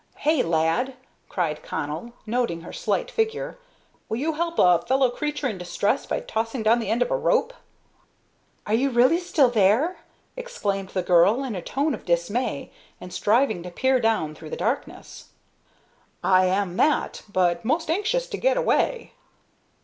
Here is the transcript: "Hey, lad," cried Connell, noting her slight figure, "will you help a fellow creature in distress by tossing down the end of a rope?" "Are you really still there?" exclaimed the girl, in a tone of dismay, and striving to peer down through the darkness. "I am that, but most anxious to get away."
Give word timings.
"Hey, 0.17 0.41
lad," 0.41 0.95
cried 1.29 1.61
Connell, 1.61 2.13
noting 2.25 2.61
her 2.61 2.73
slight 2.73 3.11
figure, 3.11 3.59
"will 4.09 4.17
you 4.17 4.33
help 4.33 4.57
a 4.57 4.83
fellow 4.87 5.11
creature 5.11 5.47
in 5.47 5.59
distress 5.59 6.07
by 6.07 6.21
tossing 6.21 6.63
down 6.63 6.79
the 6.79 6.89
end 6.89 7.03
of 7.03 7.11
a 7.11 7.15
rope?" 7.15 7.53
"Are 8.65 8.73
you 8.73 8.89
really 8.89 9.19
still 9.19 9.51
there?" 9.51 9.97
exclaimed 10.35 10.89
the 10.89 11.03
girl, 11.03 11.43
in 11.43 11.53
a 11.55 11.61
tone 11.61 11.93
of 11.93 12.03
dismay, 12.03 12.71
and 12.99 13.13
striving 13.13 13.61
to 13.61 13.69
peer 13.69 13.99
down 13.99 14.33
through 14.33 14.49
the 14.49 14.57
darkness. 14.57 15.29
"I 16.23 16.45
am 16.45 16.75
that, 16.77 17.21
but 17.31 17.63
most 17.63 17.87
anxious 17.91 18.25
to 18.29 18.37
get 18.37 18.57
away." 18.57 19.13